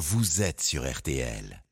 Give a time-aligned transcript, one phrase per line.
[0.00, 1.62] vous êtes sur RTL.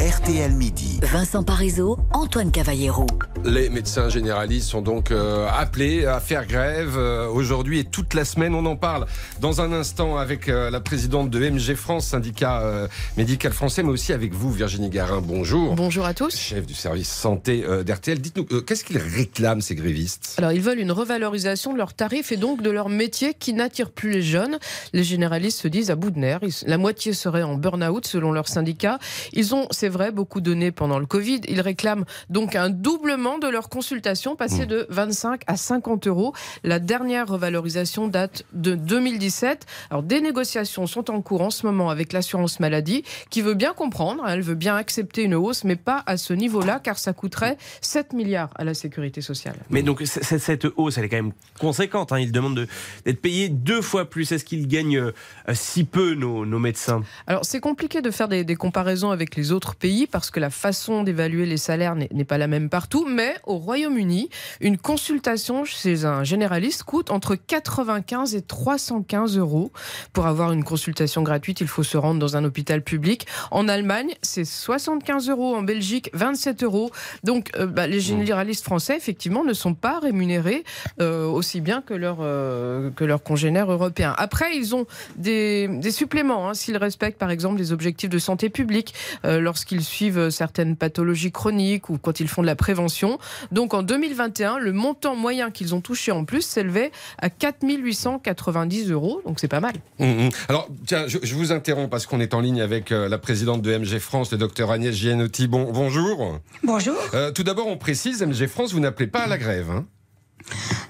[0.00, 0.98] RTL Midi.
[1.02, 3.06] Vincent Parisot, Antoine Cavallero.
[3.44, 8.24] Les médecins généralistes sont donc euh, appelés à faire grève euh, aujourd'hui et toute la
[8.24, 8.54] semaine.
[8.54, 9.04] On en parle
[9.42, 14.14] dans un instant avec euh, la présidente de MG France, syndicat médical français, mais aussi
[14.14, 15.20] avec vous, Virginie Garin.
[15.20, 15.74] Bonjour.
[15.74, 16.34] Bonjour à tous.
[16.34, 18.20] Chef du service santé d'RTL.
[18.20, 20.36] Dites-nous, qu'est-ce qu'ils réclament, ces grévistes?
[20.38, 23.90] Alors, ils veulent une revalorisation de leurs tarifs et donc de leur métier qui n'attire
[23.90, 24.58] plus les jeunes.
[24.94, 26.40] Les généralistes se disent à bout de nerfs.
[26.66, 28.98] La moitié serait en burn-out selon leur syndicat.
[29.34, 31.40] Ils ont, c'est vrai, beaucoup donné pendant le Covid.
[31.48, 34.66] Ils réclament donc un doublement de leur consultation, passé mmh.
[34.66, 36.32] de 25 à 50 euros.
[36.64, 39.66] La dernière revalorisation date de 2017.
[39.90, 43.72] Alors, des négociations sont en cours en ce moment avec l'assurance maladie, qui veut bien
[43.72, 47.12] comprendre, hein, elle veut bien accepter une hausse, mais pas à ce niveau-là, car ça
[47.12, 49.56] coûterait 7 milliards à la sécurité sociale.
[49.70, 52.12] Mais donc, cette hausse, elle est quand même conséquente.
[52.12, 52.20] Hein.
[52.20, 52.66] Ils demandent
[53.04, 54.32] d'être payés deux fois plus.
[54.32, 55.12] Est-ce qu'ils gagnent euh,
[55.52, 57.02] si peu, nos, médecins?
[57.26, 60.50] Alors, c'est compliqué de faire des, des comparaisons avec les autres pays parce que la
[60.50, 63.06] façon d'évaluer les salaires n'est pas la même partout.
[63.08, 64.28] Mais au Royaume-Uni,
[64.60, 69.72] une consultation chez un généraliste coûte entre 95 et 315 euros.
[70.12, 73.26] Pour avoir une consultation gratuite, il faut se rendre dans un hôpital public.
[73.50, 75.56] En Allemagne, c'est 75 euros.
[75.56, 76.90] En Belgique, 27 euros.
[77.24, 80.64] Donc, euh, bah, les généralistes français, effectivement, ne sont pas rémunérés
[81.00, 84.14] euh, aussi bien que, leur, euh, que leurs congénères européens.
[84.18, 84.86] Après, ils ont
[85.16, 89.84] des, des suppléments, hein, s'ils respectent, par exemple, les objectifs de santé publique, lorsqu'ils qu'ils
[89.84, 93.20] suivent certaines pathologies chroniques ou quand ils font de la prévention.
[93.52, 98.90] Donc en 2021, le montant moyen qu'ils ont touché en plus s'élevait à 4 890
[98.90, 99.22] euros.
[99.24, 99.74] Donc c'est pas mal.
[100.00, 100.30] Mmh, mmh.
[100.48, 103.78] Alors tiens, je, vous interromps parce qu'on est en ligne avec euh, la présidente de
[103.78, 105.46] MG France, le docteur Agnès Gianotti.
[105.46, 106.40] Bon, bonjour.
[106.64, 106.96] Bonjour.
[107.14, 109.70] Euh, tout d'abord, on précise, MG France, vous n'appelez pas à la grève.
[109.70, 109.86] Hein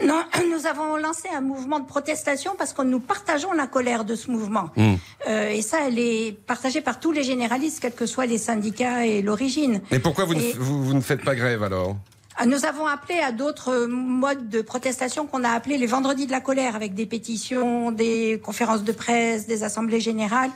[0.05, 4.15] non, nous avons lancé un mouvement de protestation parce que nous partageons la colère de
[4.15, 4.71] ce mouvement.
[4.77, 4.95] Hmm.
[5.29, 9.07] Euh, et ça, elle est partagée par tous les généralistes, quels que soient les syndicats
[9.07, 9.81] et l'origine.
[9.91, 11.97] Mais pourquoi vous, ne, vous, ne faites pas grève alors?
[12.37, 16.31] Ah, nous avons appelé à d'autres modes de protestation qu'on a appelés les vendredis de
[16.31, 20.51] la colère, avec des pétitions, des conférences de presse, des assemblées générales.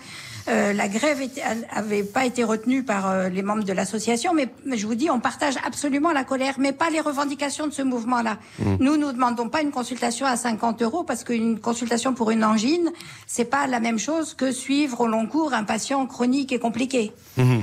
[0.49, 1.21] Euh, la grève
[1.75, 5.21] n'avait pas été retenue par euh, les membres de l'association, mais, je vous dis, on
[5.21, 8.39] partage absolument la colère, mais pas les revendications de ce mouvement-là.
[8.59, 8.77] Mmh.
[8.81, 12.93] Nous, nous demandons pas une consultation à 50 euros parce qu'une consultation pour une angine,
[13.27, 17.13] c'est pas la même chose que suivre au long cours un patient chronique et compliqué.
[17.37, 17.61] Mmh.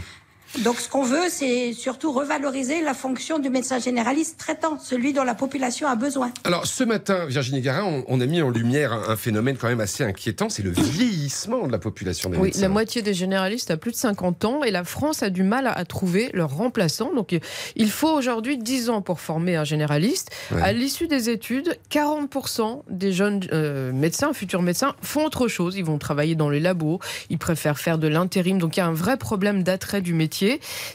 [0.60, 5.24] Donc ce qu'on veut, c'est surtout revaloriser la fonction du médecin généraliste traitant, celui dont
[5.24, 6.32] la population a besoin.
[6.44, 10.04] Alors ce matin, Virginie Garin, on, a mis en lumière un, phénomène quand même assez
[10.04, 13.78] inquiétant, c'est le vieillissement de la population des oui, Oui, la moitié des généralistes a
[13.78, 17.14] plus de 50 ans et la France a du mal à, trouver leur remplaçant.
[17.14, 17.34] Donc
[17.76, 20.32] il faut aujourd'hui 10 ans pour former un généraliste.
[20.62, 25.78] À l'issue des études, 40% des jeunes euh, médecins, futurs médecins, font autre chose.
[25.78, 28.60] Ils vont travailler dans les labos, ils préfèrent faire de l'intérim.
[28.60, 30.41] Donc il y a un vrai problème d'attrait du métier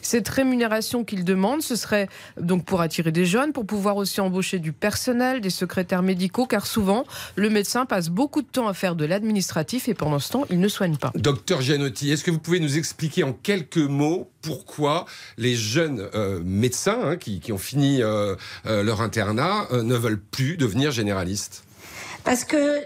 [0.01, 2.09] cette rémunération qu'il demande, ce serait
[2.39, 6.65] donc pour attirer des jeunes, pour pouvoir aussi embaucher du personnel, des secrétaires médicaux, car
[6.65, 10.45] souvent, le médecin passe beaucoup de temps à faire de l'administratif et pendant ce temps,
[10.49, 11.11] il ne soigne pas.
[11.15, 15.05] Docteur Gianotti, est-ce que vous pouvez nous expliquer en quelques mots pourquoi
[15.37, 20.57] les jeunes euh, médecins hein, qui, ont fini euh, euh, leur internat ne veulent plus
[20.57, 21.66] devenir généralistes?
[22.23, 22.83] Parce que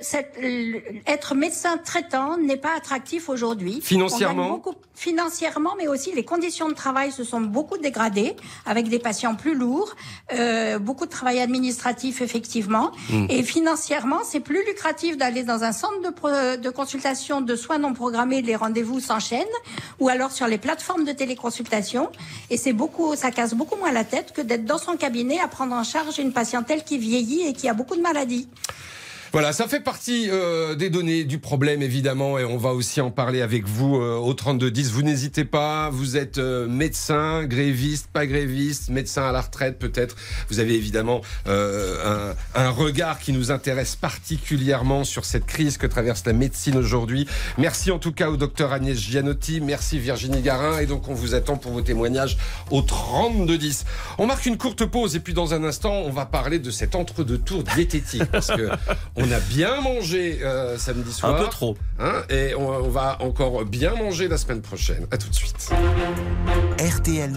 [1.08, 3.82] être médecin traitant n'est pas attractif aujourd'hui.
[3.82, 4.62] Financièrement
[4.94, 8.36] Financièrement, mais aussi les conditions de travail se sont beaucoup dégradées,
[8.68, 9.96] avec des patients plus lourds,
[10.34, 12.92] euh, beaucoup de travail administratif effectivement.
[13.10, 13.26] Hmm.
[13.30, 17.94] Et financièrement, c'est plus lucratif d'aller dans un centre de, de consultation de soins non
[17.94, 19.46] programmés, les rendez-vous s'enchaînent,
[20.00, 22.12] ou alors sur les plateformes de téléconsultation.
[22.52, 25.48] Et c'est beaucoup, ça casse beaucoup moins la tête que d'être dans son cabinet à
[25.48, 28.48] prendre en charge une patientèle qui vieillit et qui a beaucoup de maladies.
[29.34, 33.12] Voilà, ça fait partie euh, des données du problème évidemment et on va aussi en
[33.12, 34.92] parler avec vous euh, au 3210.
[34.92, 40.18] Vous n'hésitez pas, vous êtes euh, médecin, gréviste, pas gréviste, médecin à la retraite peut-être.
[40.50, 46.26] Vous avez évidemment un, un, regard qui nous intéresse particulièrement sur cette crise que traverse
[46.26, 47.26] la médecine aujourd'hui.
[47.58, 51.36] Merci en tout cas au docteur Agnès Gianotti, merci Virginie Garin et donc on vous
[51.36, 52.38] attend pour vos témoignages
[52.70, 53.86] au 3210.
[54.18, 56.96] On marque une courte pause et puis dans un instant on va parler de cet
[56.96, 58.70] entre-deux-tours diététique parce que
[59.22, 61.36] on a bien mangé euh, samedi soir.
[61.36, 61.78] Un peu trop.
[62.00, 65.08] Hein, et on, on, va encore bien manger la semaine prochaine.
[65.12, 65.70] À tout de suite.
[66.80, 67.34] RTL.